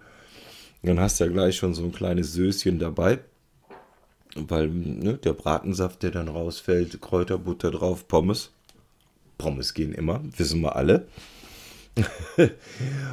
Dann 0.84 1.00
hast 1.00 1.20
du 1.20 1.25
ja 1.25 1.32
gleich 1.32 1.56
schon 1.56 1.74
so 1.74 1.84
ein 1.84 1.92
kleines 1.92 2.34
Söschen 2.34 2.80
dabei. 2.80 3.20
Weil 4.36 4.70
ne, 4.70 5.18
der 5.18 5.34
Bratensaft, 5.34 6.04
der 6.04 6.12
dann 6.12 6.28
rausfällt, 6.28 7.01
Kräuterbutter 7.01 7.72
drauf, 7.72 8.08
Pommes. 8.08 8.51
Pommes 9.38 9.74
gehen 9.74 9.94
immer, 9.94 10.22
wissen 10.38 10.62
wir 10.62 10.75
alle. 10.75 11.08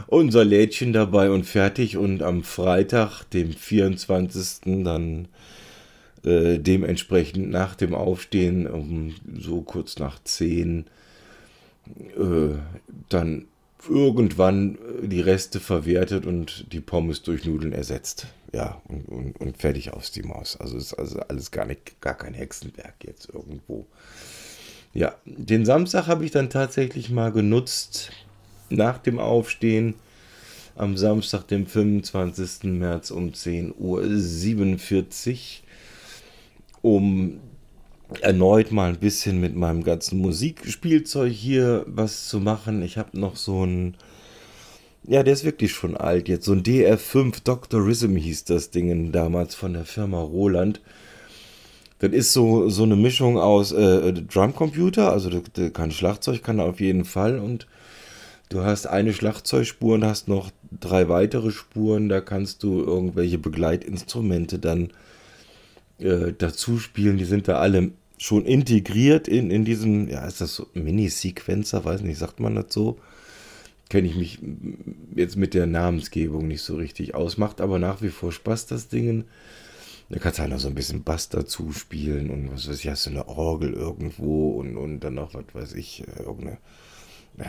Unser 0.07 0.45
Lädchen 0.45 0.93
dabei 0.93 1.31
und 1.31 1.45
fertig. 1.45 1.97
Und 1.97 2.23
am 2.23 2.43
Freitag, 2.43 3.25
dem 3.31 3.53
24. 3.53 4.85
dann 4.85 5.29
äh, 6.25 6.59
dementsprechend 6.59 7.51
nach 7.51 7.75
dem 7.75 7.95
Aufstehen 7.95 8.67
um 8.67 9.15
so 9.39 9.63
kurz 9.63 9.99
nach 9.99 10.23
10 10.23 10.87
äh, 12.17 12.55
dann 13.09 13.47
irgendwann 13.89 14.79
die 15.03 15.21
Reste 15.21 15.61
verwertet 15.61 16.27
und 16.27 16.73
die 16.73 16.81
Pommes 16.81 17.23
durch 17.23 17.45
Nudeln 17.45 17.73
ersetzt. 17.73 18.27
Ja, 18.53 18.81
und, 18.89 19.09
und, 19.09 19.41
und 19.41 19.57
fertig 19.57 19.93
aus 19.93 20.11
die 20.11 20.23
Maus. 20.23 20.57
Also 20.59 20.77
ist 20.77 20.95
also 20.95 21.21
alles 21.21 21.51
gar 21.51 21.67
nicht, 21.67 22.01
gar 22.01 22.15
kein 22.15 22.35
Hexenwerk 22.35 22.97
jetzt 23.05 23.29
irgendwo. 23.33 23.87
Ja, 24.95 25.15
den 25.25 25.65
Samstag 25.65 26.07
habe 26.07 26.25
ich 26.25 26.31
dann 26.31 26.51
tatsächlich 26.51 27.11
mal 27.11 27.31
genutzt, 27.31 28.11
nach 28.71 28.99
dem 28.99 29.19
Aufstehen, 29.19 29.95
am 30.79 30.97
Samstag, 30.97 31.49
dem 31.49 31.67
25. 31.67 32.65
März 32.65 33.11
um 33.11 33.31
10.47 33.31 33.73
Uhr, 36.83 36.91
um 36.93 37.41
erneut 38.21 38.71
mal 38.73 38.91
ein 38.91 38.99
bisschen 38.99 39.41
mit 39.41 39.55
meinem 39.55 39.83
ganzen 39.83 40.19
Musikspielzeug 40.19 41.33
hier 41.33 41.85
was 41.87 42.29
zu 42.29 42.41
machen. 42.41 42.83
Ich 42.83 42.97
habe 42.97 43.19
noch 43.19 43.37
so 43.37 43.67
ein, 43.67 43.97
ja, 45.05 45.23
der 45.23 45.35
ist 45.35 45.45
wirklich 45.45 45.73
schon 45.73 45.97
alt 45.97 46.29
jetzt, 46.29 46.47
so 46.47 46.53
ein 46.53 46.63
DR5 46.63 47.43
Dr. 47.45 47.85
Rhythm 47.85 48.17
hieß 48.17 48.45
das 48.45 48.71
Ding 48.71 49.13
damals 49.13 49.55
von 49.55 49.75
der 49.75 49.85
Firma 49.85 50.21
Roland. 50.21 50.81
Das 51.99 52.13
ist 52.13 52.33
so, 52.33 52.69
so 52.69 52.85
eine 52.85 52.95
Mischung 52.95 53.39
aus 53.39 53.73
äh, 53.73 54.13
Drumcomputer, 54.13 55.11
also 55.13 55.31
kein 55.73 55.91
Schlagzeug 55.91 56.45
kann 56.45 56.61
er 56.61 56.67
auf 56.67 56.79
jeden 56.79 57.05
Fall 57.05 57.41
und 57.41 57.67
du 58.49 58.63
hast 58.63 58.87
eine 58.87 59.13
Schlagzeugspur 59.13 59.95
und 59.95 60.05
hast 60.05 60.29
noch 60.29 60.51
drei 60.71 61.09
weitere 61.09 61.51
Spuren, 61.51 62.09
da 62.09 62.21
kannst 62.21 62.63
du 62.63 62.81
irgendwelche 62.83 63.39
Begleitinstrumente 63.39 64.59
dann 64.59 64.91
äh, 65.99 66.33
dazu 66.37 66.79
spielen. 66.79 67.19
Die 67.19 67.25
sind 67.25 67.49
da 67.49 67.59
alle 67.59 67.93
schon 68.19 68.45
integriert 68.45 69.29
in, 69.29 69.51
in 69.51 69.65
diesem, 69.65 70.09
ja, 70.09 70.27
ist 70.27 70.41
das 70.41 70.55
so 70.55 70.67
Mini-Sequencer, 70.75 71.85
weiß 71.85 72.03
nicht, 72.03 72.19
sagt 72.19 72.41
man 72.41 72.55
das 72.55 72.67
so? 72.71 72.99
Kenne 73.89 74.09
ich 74.09 74.17
mich 74.17 74.39
jetzt 75.15 75.37
mit 75.37 75.55
der 75.55 75.67
Namensgebung 75.67 76.47
nicht 76.47 76.63
so 76.63 76.77
richtig 76.77 77.15
aus, 77.15 77.39
macht 77.39 77.61
aber 77.61 77.79
nach 77.79 78.03
wie 78.03 78.11
vor 78.11 78.33
Spaß, 78.33 78.67
das 78.67 78.89
Ding. 78.89 79.25
Da 80.11 80.19
kannst 80.19 80.39
du 80.39 80.43
halt 80.43 80.53
noch 80.53 80.59
so 80.59 80.69
ein 80.69 80.75
bisschen 80.75 81.05
Bass 81.05 81.29
dazu 81.29 81.73
spielen 81.73 82.31
und 82.31 82.51
was 82.51 82.69
weiß 82.69 82.79
ich, 82.81 82.89
hast 82.89 83.07
du 83.07 83.11
eine 83.11 83.29
Orgel 83.29 83.75
irgendwo 83.75 84.53
und, 84.53 84.77
und 84.77 85.01
dann 85.01 85.15
noch, 85.15 85.35
was 85.35 85.45
weiß 85.53 85.75
ich, 85.75 86.03
äh, 86.03 86.23
irgendeine 86.23 86.59
äh, 87.39 87.45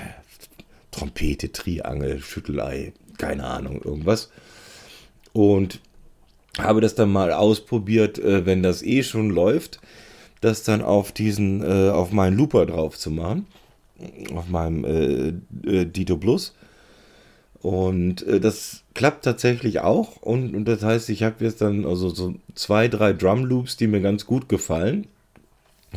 Trompete, 0.91 1.51
Triangel, 1.51 2.21
Schüttelei, 2.21 2.93
keine 3.17 3.45
Ahnung, 3.45 3.81
irgendwas. 3.83 4.29
Und 5.33 5.79
habe 6.57 6.81
das 6.81 6.95
dann 6.95 7.11
mal 7.11 7.31
ausprobiert, 7.31 8.17
äh, 8.19 8.45
wenn 8.45 8.63
das 8.63 8.83
eh 8.83 9.03
schon 9.03 9.29
läuft, 9.29 9.79
das 10.41 10.63
dann 10.63 10.81
auf 10.81 11.11
diesen, 11.11 11.61
äh, 11.61 11.89
auf 11.89 12.11
meinen 12.11 12.37
Looper 12.37 12.65
drauf 12.65 12.97
zu 12.97 13.11
machen. 13.11 13.45
Auf 14.33 14.47
meinem 14.47 14.85
äh, 14.85 15.85
Dito 15.85 16.17
Plus. 16.17 16.55
Und 17.61 18.25
das 18.25 18.85
klappt 18.93 19.25
tatsächlich 19.25 19.81
auch. 19.81 20.21
Und, 20.21 20.55
und 20.55 20.63
das 20.63 20.81
heißt, 20.81 21.09
ich 21.09 21.23
habe 21.23 21.43
jetzt 21.43 21.59
dann 21.59 21.85
also 21.85 22.07
so 22.07 22.35
zwei, 22.55 22.87
drei 22.87 23.11
Drum 23.11 23.43
Loops, 23.43 23.75
die 23.75 23.87
mir 23.87 23.99
ganz 23.99 24.25
gut 24.25 24.47
gefallen. 24.47 25.07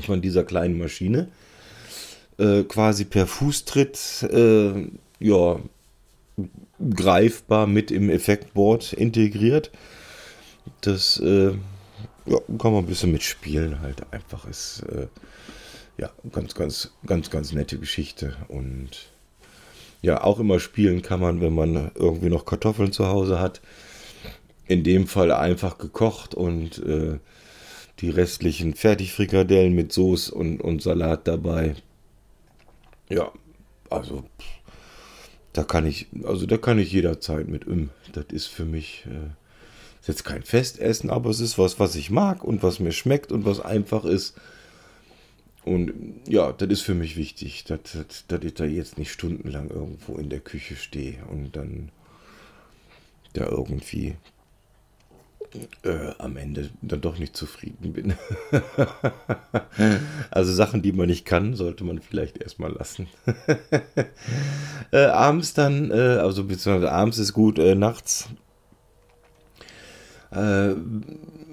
Von 0.05 0.21
dieser 0.21 0.43
kleinen 0.43 0.77
Maschine. 0.77 1.29
Äh, 2.39 2.63
quasi 2.65 3.05
per 3.05 3.27
Fußtritt, 3.27 4.29
ja, 5.19 5.61
greifbar 6.91 7.67
mit 7.67 7.91
im 7.91 8.11
Effektboard 8.11 8.93
integriert 8.95 9.71
das 10.81 11.19
äh, 11.21 11.53
ja, 12.27 12.39
kann 12.59 12.73
man 12.73 12.85
ein 12.85 12.87
bisschen 12.87 13.13
mitspielen 13.13 13.81
halt 13.81 14.13
einfach. 14.13 14.47
Ist 14.47 14.85
äh, 14.89 15.09
ja 15.99 16.11
ganz, 16.31 16.55
ganz, 16.55 16.93
ganz, 17.07 17.31
ganz 17.31 17.53
nette 17.53 17.79
Geschichte. 17.79 18.37
Und 18.49 18.91
ja, 20.03 20.23
auch 20.23 20.39
immer 20.39 20.61
spielen 20.61 21.03
kann 21.03 21.21
man, 21.21 21.41
wenn 21.41 21.55
man 21.55 21.91
irgendwie 21.95 22.29
noch 22.29 22.45
Kartoffeln 22.45 22.93
zu 22.93 23.07
Hause 23.07 23.41
hat. 23.41 23.61
In 24.67 24.85
dem 24.85 25.07
Fall 25.07 25.33
einfach 25.33 25.79
gekocht 25.79 26.35
und 26.35 26.79
äh, 26.79 27.19
die 27.99 28.11
restlichen 28.11 28.75
Fertigfrikadellen 28.75 29.75
mit 29.75 29.93
Soße 29.93 30.33
und, 30.35 30.61
und 30.61 30.83
Salat 30.83 31.27
dabei. 31.29 31.75
Ja, 33.13 33.31
also 33.91 34.25
da 35.53 35.65
kann 35.65 35.85
ich, 35.85 36.07
also 36.25 36.47
da 36.47 36.57
kann 36.57 36.79
ich 36.79 36.93
jederzeit 36.93 37.47
mit 37.47 37.67
um. 37.67 37.91
Das 38.13 38.25
ist 38.31 38.47
für 38.47 38.65
mich 38.65 39.05
äh, 39.07 39.29
ist 40.01 40.09
jetzt 40.09 40.25
kein 40.25 40.43
Festessen, 40.43 41.11
aber 41.11 41.29
es 41.29 41.41
ist 41.41 41.59
was, 41.59 41.79
was 41.79 41.95
ich 41.95 42.11
mag 42.11 42.43
und 42.43 42.63
was 42.63 42.81
mir 42.81 42.93
schmeckt 42.93 43.31
und 43.31 43.45
was 43.45 43.61
einfach 43.61 44.07
ist. 44.07 44.35
Und 45.67 45.93
ja, 46.27 46.53
das 46.53 46.71
ist 46.71 46.81
für 46.81 46.95
mich 46.95 47.17
wichtig, 47.19 47.65
dass, 47.65 47.81
ich 48.43 48.55
da 48.55 48.65
jetzt 48.65 48.97
nicht 48.97 49.13
stundenlang 49.13 49.69
irgendwo 49.69 50.17
in 50.17 50.31
der 50.31 50.41
Küche 50.41 50.75
stehe 50.75 51.23
und 51.27 51.55
dann 51.55 51.91
da 53.35 53.47
irgendwie 53.47 54.17
äh, 55.83 56.13
am 56.19 56.37
Ende 56.37 56.71
dann 56.81 57.01
doch 57.01 57.19
nicht 57.19 57.37
zufrieden 57.37 57.93
bin. 57.93 58.15
also 60.31 60.53
Sachen, 60.53 60.83
die 60.83 60.93
man 60.93 61.09
nicht 61.09 61.25
kann, 61.25 61.55
sollte 61.55 61.85
man 61.85 62.01
vielleicht 62.01 62.39
erstmal 62.39 62.73
lassen. 62.73 63.09
äh, 64.93 65.05
abends 65.07 65.55
dann, 65.55 65.91
äh, 65.91 65.95
also 65.95 66.45
beziehungsweise 66.45 66.93
abends 66.93 67.19
ist 67.19 67.33
gut, 67.33 67.59
äh, 67.59 67.75
nachts 67.75 68.29
äh, 70.35 70.75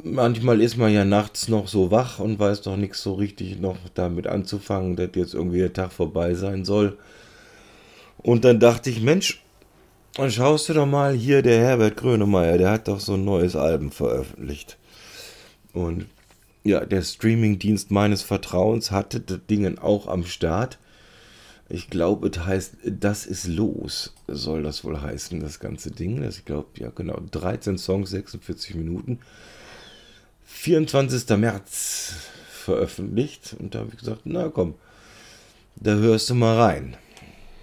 manchmal 0.04 0.62
ist 0.62 0.78
man 0.78 0.94
ja 0.94 1.04
nachts 1.04 1.48
noch 1.50 1.68
so 1.68 1.92
wach 1.92 2.20
und 2.20 2.40
weiß 2.40 2.62
doch 2.62 2.78
nichts 2.78 3.04
so 3.04 3.14
richtig 3.14 3.60
noch 3.60 3.78
damit 3.94 4.28
anzufangen, 4.28 4.96
dass 4.96 5.10
jetzt 5.16 5.34
irgendwie 5.34 5.60
der 5.60 5.74
Tag 5.74 5.92
vorbei 5.92 6.34
sein 6.34 6.64
soll. 6.64 6.98
Und 8.18 8.46
dann 8.46 8.60
dachte 8.60 8.90
ich, 8.90 9.02
Mensch, 9.02 9.42
dann 10.16 10.32
schaust 10.32 10.70
du 10.70 10.74
doch 10.74 10.86
mal 10.86 11.14
hier, 11.14 11.42
der 11.42 11.60
Herbert 11.60 11.98
Grönemeyer, 11.98 12.58
der 12.58 12.72
hat 12.72 12.88
doch 12.88 13.00
so 13.00 13.14
ein 13.14 13.26
neues 13.26 13.56
Album 13.56 13.92
veröffentlicht. 13.92 14.78
Und 15.74 16.08
ja, 16.64 16.86
der 16.86 17.02
Streamingdienst 17.02 17.92
meines 17.92 18.22
Vertrauens 18.22 18.92
hatte 18.92 19.20
das 19.20 19.40
Ding 19.50 19.78
auch 19.78 20.08
am 20.08 20.26
Start. 20.26 20.78
Ich 21.70 21.90
glaube, 21.90 22.30
es 22.30 22.40
heißt, 22.46 22.78
das 22.84 23.26
ist 23.26 23.48
los, 23.48 24.14
soll 24.28 24.64
das 24.64 24.84
wohl 24.84 25.02
heißen, 25.02 25.40
das 25.40 25.60
ganze 25.60 25.92
Ding. 25.92 26.24
ich 26.28 26.46
glaube, 26.46 26.68
ja, 26.76 26.90
genau, 26.90 27.20
13 27.32 27.78
Songs, 27.78 28.10
46 28.10 28.76
Minuten. 28.76 29.20
24. 30.46 31.38
März 31.38 32.14
veröffentlicht. 32.52 33.56
Und 33.60 33.76
da 33.76 33.80
habe 33.80 33.90
ich 33.92 34.00
gesagt, 34.00 34.22
na 34.26 34.50
komm, 34.50 34.76
da 35.76 35.92
hörst 35.92 36.30
du 36.30 36.36
mal 36.36 36.58
rein. 36.60 36.98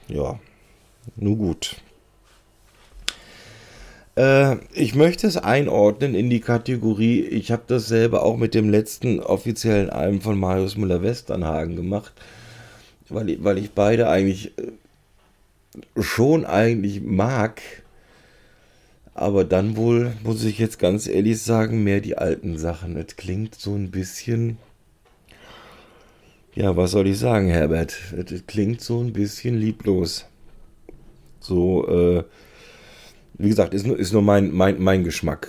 Ja, 0.09 0.38
nun 1.17 1.37
gut. 1.37 1.76
Äh, 4.16 4.56
ich 4.73 4.94
möchte 4.94 5.26
es 5.26 5.37
einordnen 5.37 6.14
in 6.14 6.30
die 6.30 6.40
Kategorie, 6.40 7.20
ich 7.20 7.52
habe 7.52 7.62
das 7.66 7.87
selber 7.87 8.23
auch 8.23 8.37
mit 8.37 8.54
dem 8.54 8.70
letzten 8.70 9.20
offiziellen 9.20 9.90
Album 9.90 10.20
von 10.20 10.38
Marius 10.38 10.76
Müller-Westernhagen 10.76 11.76
gemacht 11.76 12.12
weil 13.08 13.30
ich, 13.30 13.44
weil 13.44 13.58
ich 13.58 13.73
beide 13.73 14.08
eigentlich 14.08 14.52
äh, 14.58 14.73
schon 16.02 16.44
eigentlich 16.44 17.02
mag. 17.02 17.62
Aber 19.14 19.44
dann 19.44 19.76
wohl, 19.76 20.12
muss 20.25 20.44
ich 20.44 20.58
jetzt 20.58 20.78
ganz 20.78 21.06
ehrlich 21.06 21.40
sagen, 21.40 21.85
mehr 21.85 22.00
die 22.00 22.18
alten 22.18 22.58
Sachen. 22.58 22.96
Es 22.96 23.16
klingt 23.16 23.54
so 23.54 23.75
ein 23.75 23.90
bisschen. 23.90 24.58
Ja, 26.54 26.76
was 26.76 26.90
soll 26.90 27.06
ich 27.06 27.18
sagen, 27.18 27.49
Herbert? 27.49 27.96
Es 28.12 28.46
klingt 28.46 28.80
so 28.80 29.00
ein 29.00 29.12
bisschen 29.12 29.58
lieblos. 29.58 30.26
So, 31.40 31.87
äh, 31.88 32.25
wie 33.38 33.49
gesagt, 33.49 33.75
ist 33.75 33.87
nur, 33.87 33.99
ist 33.99 34.12
nur 34.12 34.23
mein, 34.23 34.52
mein, 34.52 34.81
mein 34.81 35.05
Geschmack. 35.05 35.49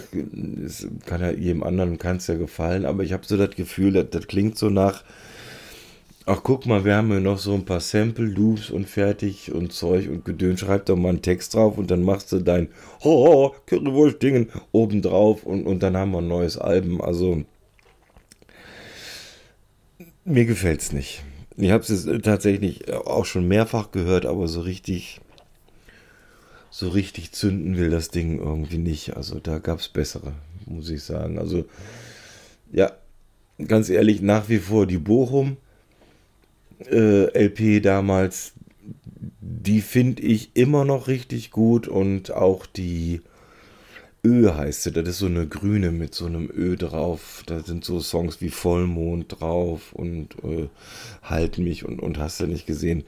Es 0.65 0.88
kann 1.06 1.22
ja 1.22 1.32
jedem 1.32 1.63
anderen 1.63 1.98
kann 1.98 2.17
es 2.17 2.27
ja 2.27 2.36
gefallen, 2.36 2.86
aber 2.86 3.03
ich 3.03 3.13
habe 3.13 3.25
so 3.25 3.38
das 3.38 3.56
Gefühl, 3.56 3.94
das, 3.94 4.08
das 4.12 4.27
klingt 4.27 4.58
so 4.58 4.70
nach, 4.70 5.03
ach 6.25 6.41
guck 6.44 6.65
mal, 6.65 6.84
wir 6.84 6.96
haben 6.96 7.08
hier 7.08 7.22
noch 7.22 7.38
so 7.38 7.53
ein 7.53 7.63
paar 7.63 7.79
Sample, 7.79 8.25
Loops 8.25 8.70
und 8.70 8.89
fertig 8.89 9.53
und 9.53 9.72
Zeug 9.72 10.10
und 10.10 10.25
Gedön, 10.25 10.58
schreib 10.58 10.86
doch 10.86 10.98
mal 10.98 11.10
einen 11.10 11.22
Text 11.22 11.53
drauf 11.53 11.77
und 11.77 11.89
dann 11.89 12.03
machst 12.03 12.32
du 12.34 12.39
dein 12.39 12.70
Ho, 13.03 13.56
Currywurst-Dingen 13.67 14.50
oben 14.74 15.01
drauf 15.01 15.44
und, 15.44 15.65
und 15.65 15.82
dann 15.82 15.96
haben 15.96 16.12
wir 16.12 16.20
ein 16.20 16.27
neues 16.27 16.58
Album. 16.58 17.01
Also, 17.01 17.44
mir 20.25 20.46
gefällt 20.46 20.82
es 20.82 20.91
nicht. 20.91 21.24
Ich 21.56 21.72
habe 21.72 21.84
es 21.84 22.06
tatsächlich 22.22 22.94
auch 22.94 23.25
schon 23.25 23.48
mehrfach 23.48 23.91
gehört, 23.91 24.25
aber 24.25 24.50
so 24.50 24.60
richtig 24.60 25.22
so 26.77 26.89
richtig 26.89 27.31
zünden 27.31 27.75
will 27.75 27.89
das 27.89 28.10
Ding 28.10 28.38
irgendwie 28.38 28.77
nicht. 28.77 29.17
Also 29.17 29.39
da 29.39 29.57
gab 29.57 29.79
es 29.79 29.88
bessere, 29.88 30.34
muss 30.67 30.91
ich 30.91 31.01
sagen. 31.01 31.39
Also 31.39 31.65
ja, 32.72 32.91
ganz 33.67 33.89
ehrlich, 33.89 34.22
nach 34.22 34.48
wie 34.48 34.60
vor 34.60 34.86
die 34.86 35.00
Bochum 35.00 35.57
äh, 36.91 37.46
LP 37.46 37.81
damals, 37.81 38.53
die 39.41 39.81
finde 39.81 40.22
ich 40.22 40.51
immer 40.53 40.86
noch 40.86 41.07
richtig 41.07 41.50
gut 41.50 41.88
und 41.88 42.29
auch 42.29 42.67
die 42.67 43.22
Ö 44.24 44.53
heißt 44.53 44.84
sie, 44.84 44.91
das 44.91 45.10
ist 45.10 45.17
so 45.17 45.25
eine 45.25 45.48
grüne 45.48 45.89
mit 45.89 46.13
so 46.13 46.27
einem 46.27 46.48
Ö 46.55 46.75
drauf. 46.75 47.41
Da 47.48 47.62
sind 47.62 47.86
so 47.86 48.01
Songs 48.01 48.39
wie 48.39 48.51
Vollmond 48.51 49.41
drauf 49.41 49.93
und 49.93 50.36
äh, 50.43 50.69
Halt 51.24 51.57
mich 51.57 51.86
und, 51.86 52.00
und 52.00 52.19
hast 52.19 52.39
du 52.39 52.46
nicht 52.46 52.67
gesehen 52.67 53.03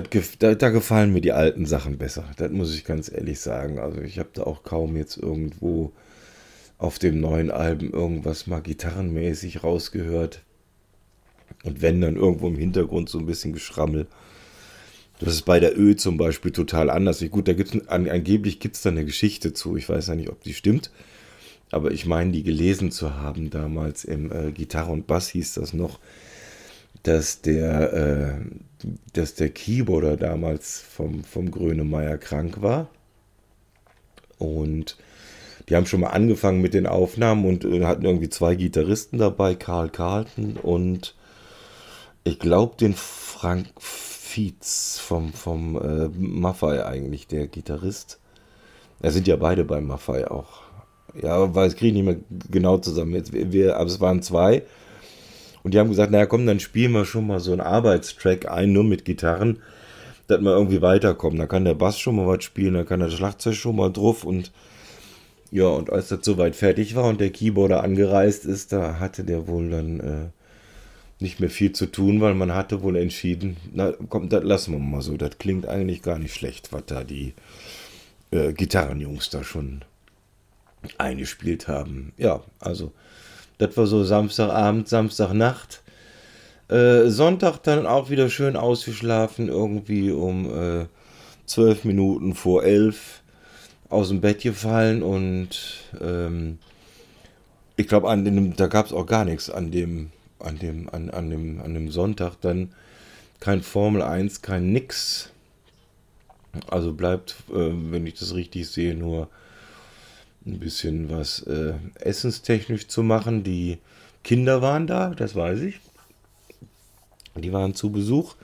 das, 0.00 0.38
da, 0.38 0.54
da, 0.54 0.68
gefallen 0.70 1.12
mir 1.12 1.20
die 1.20 1.32
alten 1.32 1.66
Sachen 1.66 1.98
besser. 1.98 2.24
Das 2.36 2.50
muss 2.50 2.74
ich 2.74 2.84
ganz 2.84 3.10
ehrlich 3.10 3.40
sagen. 3.40 3.78
Also 3.78 4.00
ich 4.00 4.18
habe 4.18 4.30
da 4.32 4.42
auch 4.42 4.62
kaum 4.62 4.96
jetzt 4.96 5.16
irgendwo 5.16 5.92
auf 6.78 6.98
dem 6.98 7.20
neuen 7.20 7.50
Album 7.50 7.92
irgendwas 7.92 8.46
mal 8.46 8.60
gitarrenmäßig 8.60 9.62
rausgehört. 9.62 10.42
Und 11.62 11.82
wenn 11.82 12.00
dann 12.00 12.16
irgendwo 12.16 12.48
im 12.48 12.56
Hintergrund 12.56 13.08
so 13.08 13.18
ein 13.18 13.26
bisschen 13.26 13.52
Geschrammel. 13.52 14.06
Das 15.20 15.32
ist 15.32 15.42
bei 15.42 15.60
der 15.60 15.78
Ö 15.78 15.94
zum 15.94 16.16
Beispiel 16.16 16.50
total 16.50 16.90
anders. 16.90 17.24
Gut, 17.30 17.48
da 17.48 17.52
gibt's 17.52 17.72
an, 17.88 18.08
angeblich 18.08 18.60
gibt 18.60 18.76
es 18.76 18.82
da 18.82 18.90
eine 18.90 19.04
Geschichte 19.04 19.52
zu. 19.52 19.76
Ich 19.76 19.88
weiß 19.88 20.08
ja 20.08 20.14
nicht, 20.16 20.28
ob 20.28 20.42
die 20.42 20.54
stimmt. 20.54 20.90
Aber 21.70 21.92
ich 21.92 22.04
meine, 22.04 22.32
die 22.32 22.42
gelesen 22.42 22.90
zu 22.90 23.14
haben 23.14 23.50
damals 23.50 24.04
im 24.04 24.30
äh, 24.30 24.52
Gitarre 24.52 24.92
und 24.92 25.06
Bass 25.06 25.28
hieß 25.28 25.54
das 25.54 25.72
noch 25.72 25.98
dass 27.04 27.42
der, 27.42 27.92
äh, 27.92 28.44
dass 29.12 29.34
der 29.34 29.50
Keyboarder 29.50 30.16
damals 30.16 30.80
vom, 30.80 31.24
vom 31.24 31.50
Grönemeyer 31.50 32.18
krank 32.18 32.62
war. 32.62 32.88
Und 34.38 34.96
die 35.68 35.76
haben 35.76 35.86
schon 35.86 36.00
mal 36.00 36.08
angefangen 36.08 36.60
mit 36.60 36.74
den 36.74 36.86
Aufnahmen 36.86 37.46
und 37.46 37.64
äh, 37.64 37.84
hatten 37.84 38.04
irgendwie 38.04 38.28
zwei 38.28 38.54
Gitarristen 38.54 39.18
dabei, 39.18 39.54
Karl 39.54 39.88
Carlton 39.88 40.56
und 40.62 41.14
ich 42.24 42.38
glaube 42.38 42.76
den 42.78 42.94
Frank 42.94 43.68
Fietz 43.78 44.98
vom, 44.98 45.32
vom 45.32 45.76
äh, 45.76 46.08
Maffei 46.18 46.84
eigentlich, 46.84 47.26
der 47.26 47.46
Gitarrist. 47.46 48.18
Da 49.00 49.10
sind 49.10 49.26
ja 49.26 49.36
beide 49.36 49.64
beim 49.64 49.86
Maffei 49.86 50.30
auch. 50.30 50.62
Ja, 51.20 51.54
weil 51.54 51.68
es 51.68 51.76
kriege 51.76 51.88
ich 51.88 52.02
nicht 52.02 52.04
mehr 52.04 52.40
genau 52.50 52.78
zusammen. 52.78 53.14
Jetzt, 53.14 53.32
wir, 53.32 53.76
aber 53.76 53.86
es 53.86 54.00
waren 54.00 54.22
zwei. 54.22 54.62
Und 55.64 55.74
die 55.74 55.78
haben 55.80 55.88
gesagt, 55.88 56.12
naja, 56.12 56.26
komm, 56.26 56.46
dann 56.46 56.60
spielen 56.60 56.92
wir 56.92 57.06
schon 57.06 57.26
mal 57.26 57.40
so 57.40 57.50
einen 57.50 57.62
Arbeitstrack 57.62 58.48
ein, 58.48 58.72
nur 58.72 58.84
mit 58.84 59.04
Gitarren, 59.04 59.58
dass 60.26 60.40
wir 60.40 60.52
irgendwie 60.52 60.82
weiterkommen. 60.82 61.38
Da 61.38 61.46
kann 61.46 61.64
der 61.64 61.74
Bass 61.74 61.98
schon 61.98 62.16
mal 62.16 62.26
was 62.26 62.44
spielen, 62.44 62.74
da 62.74 62.84
kann 62.84 63.00
der 63.00 63.10
Schlagzeug 63.10 63.54
schon 63.54 63.76
mal 63.76 63.90
drauf 63.90 64.24
und 64.24 64.52
ja, 65.50 65.66
und 65.66 65.90
als 65.90 66.08
das 66.08 66.24
soweit 66.24 66.56
fertig 66.56 66.96
war 66.96 67.04
und 67.04 67.20
der 67.20 67.30
Keyboarder 67.30 67.82
angereist 67.82 68.44
ist, 68.44 68.72
da 68.72 68.98
hatte 68.98 69.24
der 69.24 69.46
wohl 69.46 69.70
dann 69.70 70.00
äh, 70.00 70.26
nicht 71.20 71.40
mehr 71.40 71.50
viel 71.50 71.72
zu 71.72 71.86
tun, 71.86 72.20
weil 72.20 72.34
man 72.34 72.52
hatte 72.54 72.82
wohl 72.82 72.96
entschieden, 72.96 73.56
na 73.72 73.92
komm, 74.08 74.28
das 74.28 74.42
lassen 74.42 74.72
wir 74.72 74.80
mal 74.80 75.00
so. 75.00 75.16
Das 75.16 75.38
klingt 75.38 75.66
eigentlich 75.66 76.02
gar 76.02 76.18
nicht 76.18 76.34
schlecht, 76.34 76.72
was 76.72 76.82
da 76.86 77.04
die 77.04 77.34
äh, 78.32 78.52
Gitarrenjungs 78.52 79.30
da 79.30 79.44
schon 79.44 79.82
eingespielt 80.98 81.68
haben. 81.68 82.12
Ja, 82.18 82.42
also 82.58 82.92
das 83.66 83.76
war 83.76 83.86
so 83.86 84.04
Samstagabend, 84.04 84.88
Samstagnacht. 84.88 85.82
Äh, 86.68 87.08
Sonntag 87.08 87.58
dann 87.58 87.86
auch 87.86 88.10
wieder 88.10 88.30
schön 88.30 88.56
ausgeschlafen, 88.56 89.48
irgendwie 89.48 90.10
um 90.10 90.46
äh, 90.46 90.86
zwölf 91.46 91.84
Minuten 91.84 92.34
vor 92.34 92.64
elf 92.64 93.22
aus 93.90 94.08
dem 94.08 94.20
Bett 94.20 94.42
gefallen 94.42 95.02
und 95.02 95.50
ähm, 96.00 96.58
ich 97.76 97.88
glaube, 97.88 98.08
an 98.08 98.24
dem, 98.24 98.56
da 98.56 98.66
gab 98.66 98.86
es 98.86 98.92
auch 98.92 99.06
gar 99.06 99.24
nichts 99.24 99.50
an 99.50 99.70
dem, 99.70 100.10
an 100.38 100.58
dem, 100.58 100.88
an, 100.90 101.10
an 101.10 101.30
dem, 101.30 101.60
an 101.60 101.74
dem 101.74 101.90
Sonntag 101.90 102.40
dann 102.40 102.72
kein 103.40 103.62
Formel 103.62 104.02
1, 104.02 104.42
kein 104.42 104.72
nix. 104.72 105.30
Also 106.68 106.92
bleibt, 106.92 107.36
äh, 107.50 107.70
wenn 107.72 108.06
ich 108.06 108.14
das 108.14 108.34
richtig 108.34 108.68
sehe, 108.68 108.94
nur 108.94 109.28
ein 110.46 110.58
bisschen 110.58 111.10
was 111.10 111.40
äh, 111.42 111.74
essenstechnisch 112.00 112.88
zu 112.88 113.02
machen. 113.02 113.42
Die 113.42 113.78
Kinder 114.22 114.62
waren 114.62 114.86
da, 114.86 115.10
das 115.10 115.34
weiß 115.34 115.60
ich. 115.60 115.80
Die 117.36 117.52
waren 117.52 117.74
zu 117.74 117.90
Besuch. 117.90 118.34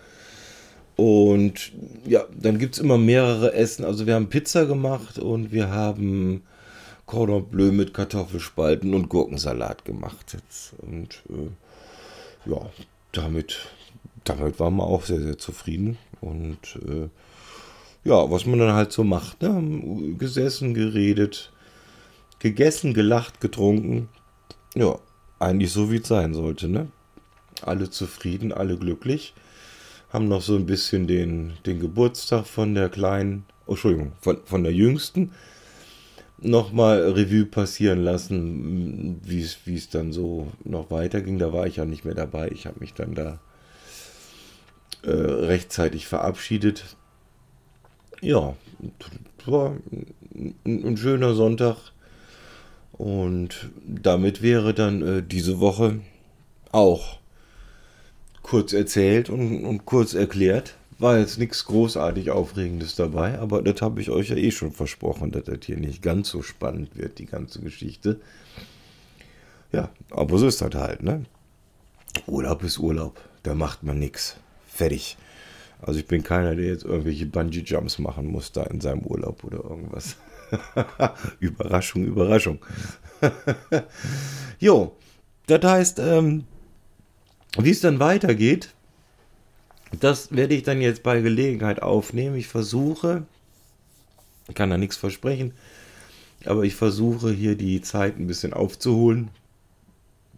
Und 0.97 1.73
ja, 2.05 2.25
dann 2.39 2.59
gibt 2.59 2.75
es 2.75 2.81
immer 2.81 2.99
mehrere 2.99 3.55
Essen. 3.55 3.85
Also 3.85 4.07
wir 4.07 4.15
haben 4.15 4.29
Pizza 4.29 4.67
gemacht 4.67 5.19
und 5.19 5.53
wir 5.53 5.71
haben 5.71 6.43
Cordon 7.07 7.47
Bleu 7.47 7.73
mit 7.73 7.95
Kartoffelspalten 7.95 8.93
und 8.95 9.09
Gurkensalat 9.09 9.85
gemacht. 9.85 10.37
Und 10.79 11.23
äh, 11.31 12.51
ja, 12.51 12.71
damit, 13.13 13.59
damit 14.25 14.61
waren 14.61 14.77
wir 14.77 14.85
auch 14.85 15.05
sehr, 15.05 15.21
sehr 15.21 15.39
zufrieden. 15.39 15.97
Und 16.21 16.79
äh, 16.87 17.09
ja, 18.05 18.31
was 18.31 18.47
man 18.47 18.59
dann 18.59 18.75
halt 18.75 18.93
so 18.93 19.05
macht. 19.05 19.43
Ne? 19.43 20.15
Gesessen, 20.19 20.75
geredet, 20.75 21.51
gegessen, 22.41 22.93
gelacht, 22.93 23.41
getrunken. 23.41 24.09
Ja, 24.75 24.99
eigentlich 25.39 25.73
so 25.73 25.91
wie 25.91 25.99
es 25.99 26.09
sein 26.09 26.35
sollte, 26.35 26.69
ne? 26.69 26.89
Alle 27.63 27.91
zufrieden, 27.91 28.53
alle 28.53 28.77
glücklich. 28.77 29.35
Haben 30.13 30.29
noch 30.29 30.43
so 30.43 30.57
ein 30.57 30.67
bisschen 30.67 31.07
den, 31.07 31.53
den 31.67 31.79
Geburtstag 31.79 32.47
von 32.47 32.75
der 32.75 32.89
kleinen, 32.89 33.45
oh, 33.67 33.73
Entschuldigung, 33.73 34.13
von, 34.21 34.39
von 34.45 34.65
der 34.65 34.73
jüngsten 34.73 35.31
nochmal 36.43 37.03
Revue 37.03 37.45
passieren 37.45 38.03
lassen, 38.03 39.21
wie 39.25 39.75
es 39.75 39.89
dann 39.91 40.13
so 40.13 40.51
noch 40.65 40.91
weiterging. 40.91 41.39
Da 41.39 41.53
war 41.53 41.67
ich 41.67 41.77
ja 41.77 41.85
nicht 41.85 42.05
mehr 42.05 42.15
dabei. 42.15 42.49
Ich 42.51 42.67
habe 42.67 42.81
mich 42.81 42.95
dann 42.95 43.15
da 43.15 43.39
äh, 45.03 45.11
rechtzeitig 45.11 46.07
verabschiedet. 46.07 46.97
Ja, 48.21 48.55
war 49.47 49.77
ein, 50.35 50.55
ein 50.65 50.97
schöner 50.97 51.35
Sonntag. 51.35 51.77
Und 53.01 53.71
damit 53.87 54.43
wäre 54.43 54.75
dann 54.75 55.01
äh, 55.01 55.23
diese 55.23 55.59
Woche 55.59 56.01
auch 56.71 57.17
kurz 58.43 58.75
erzählt 58.75 59.31
und, 59.31 59.65
und 59.65 59.87
kurz 59.87 60.13
erklärt. 60.13 60.77
War 60.99 61.19
jetzt 61.19 61.39
nichts 61.39 61.65
großartig 61.65 62.31
Aufregendes 62.31 62.97
dabei, 62.97 63.39
aber 63.39 63.63
das 63.63 63.81
habe 63.81 64.03
ich 64.03 64.11
euch 64.11 64.29
ja 64.29 64.37
eh 64.37 64.51
schon 64.51 64.73
versprochen, 64.73 65.31
dass 65.31 65.45
das 65.45 65.61
hier 65.65 65.79
nicht 65.79 66.03
ganz 66.03 66.29
so 66.29 66.43
spannend 66.43 66.95
wird, 66.95 67.19
die 67.19 67.25
ganze 67.25 67.61
Geschichte. 67.61 68.21
Ja, 69.73 69.89
aber 70.11 70.37
so 70.37 70.47
ist 70.47 70.61
das 70.61 70.75
halt, 70.75 71.03
ne? 71.03 71.25
Urlaub 72.27 72.63
ist 72.63 72.79
Urlaub, 72.79 73.19
da 73.45 73.55
macht 73.55 73.83
man 73.83 73.99
nichts. 73.99 74.37
Fertig. 74.69 75.17
Also 75.81 76.01
ich 76.01 76.07
bin 76.07 76.23
keiner, 76.23 76.55
der 76.55 76.67
jetzt 76.67 76.85
irgendwelche 76.85 77.25
Bungee-Jumps 77.25 77.99
machen 77.99 78.27
muss 78.27 78.53
da 78.53 78.65
in 78.65 78.83
seinem 78.83 79.07
Urlaub 79.07 79.43
oder 79.43 79.65
irgendwas. 79.65 80.17
Überraschung, 81.41 82.05
Überraschung. 82.05 82.59
jo, 84.59 84.97
das 85.47 85.63
heißt, 85.63 85.99
ähm, 85.99 86.45
wie 87.59 87.71
es 87.71 87.81
dann 87.81 87.99
weitergeht, 87.99 88.75
das 89.99 90.35
werde 90.35 90.55
ich 90.55 90.63
dann 90.63 90.81
jetzt 90.81 91.03
bei 91.03 91.21
Gelegenheit 91.21 91.83
aufnehmen. 91.83 92.37
Ich 92.37 92.47
versuche, 92.47 93.25
kann 94.55 94.71
da 94.71 94.79
nichts 94.79 94.97
versprechen, 94.97 95.53
aber 96.45 96.63
ich 96.63 96.77
versuche 96.77 97.33
hier 97.33 97.57
die 97.57 97.81
Zeit 97.81 98.19
ein 98.19 98.27
bisschen 98.27 98.53
aufzuholen, 98.53 99.31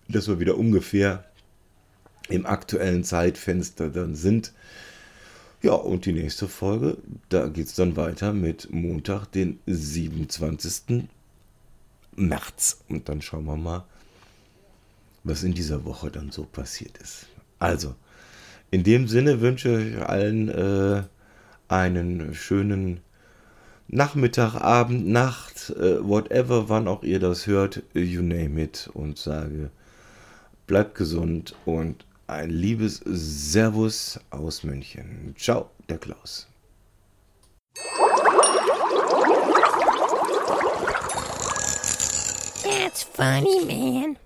dass 0.09 0.29
wir 0.29 0.41
wieder 0.41 0.57
ungefähr 0.57 1.25
im 2.29 2.47
aktuellen 2.47 3.05
Zeitfenster 3.05 3.91
dann 3.91 4.15
sind. 4.15 4.53
Ja, 5.63 5.75
und 5.75 6.07
die 6.07 6.13
nächste 6.13 6.49
Folge, 6.49 6.97
da 7.29 7.47
geht 7.47 7.69
es 7.69 7.77
dann 7.77 7.95
weiter 7.95 8.33
mit 8.33 8.73
Montag, 8.73 9.27
den 9.27 9.61
27. 9.67 11.05
März. 12.17 12.81
Und 12.89 13.09
dann 13.09 13.23
schauen 13.23 13.45
wir 13.45 13.57
mal, 13.57 13.85
was 15.23 15.45
in 15.45 15.55
dieser 15.55 15.85
Woche 15.85 16.11
dann 16.11 16.33
so 16.33 16.43
passiert 16.43 16.99
ist. 16.99 17.27
Also, 17.61 17.95
in 18.73 18.83
dem 18.83 19.07
Sinne 19.07 19.41
wünsche 19.41 19.81
ich 19.81 19.99
allen 19.99 20.49
äh, 20.49 21.05
einen 21.69 22.35
schönen 22.35 22.99
Nachmittag, 23.87 24.57
Abend, 24.57 25.07
Nacht, 25.07 25.71
äh, 25.71 26.03
whatever, 26.03 26.71
wann 26.71 26.89
auch 26.89 27.05
ihr 27.05 27.21
das 27.21 27.47
hört, 27.47 27.85
you 27.95 28.21
name 28.21 28.61
it. 28.61 28.91
Und 28.95 29.17
sage, 29.17 29.71
bleibt 30.67 30.97
gesund 30.97 31.55
und 31.67 32.05
ein 32.35 32.51
liebes 32.51 33.01
Servus 33.05 34.19
aus 34.31 34.63
München. 34.63 35.35
Ciao, 35.39 35.71
der 35.89 35.99
Klaus. 35.99 36.47
That's 42.63 43.03
funny, 43.03 43.65
man. 43.67 44.23